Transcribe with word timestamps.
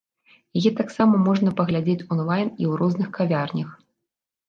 Яе 0.61 0.71
таксама 0.79 1.19
можна 1.27 1.53
паглядзець 1.61 1.99
онлайн 2.13 2.45
і 2.61 2.63
ў 2.71 2.73
розных 2.83 3.15
кавярнях. 3.23 3.69